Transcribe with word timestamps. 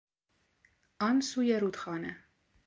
آن 0.99 1.21
سوی 1.21 1.53
رودخانه 1.59 2.17